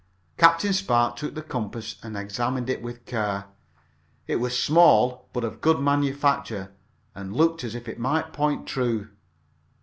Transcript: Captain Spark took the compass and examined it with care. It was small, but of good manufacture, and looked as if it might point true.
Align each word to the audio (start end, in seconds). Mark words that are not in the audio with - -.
Captain 0.35 0.73
Spark 0.73 1.15
took 1.15 1.35
the 1.35 1.43
compass 1.43 1.97
and 2.01 2.17
examined 2.17 2.71
it 2.71 2.81
with 2.81 3.05
care. 3.05 3.45
It 4.25 4.37
was 4.37 4.57
small, 4.57 5.29
but 5.31 5.43
of 5.43 5.61
good 5.61 5.79
manufacture, 5.79 6.71
and 7.13 7.35
looked 7.35 7.63
as 7.63 7.75
if 7.75 7.87
it 7.87 7.99
might 7.99 8.33
point 8.33 8.65
true. 8.65 9.09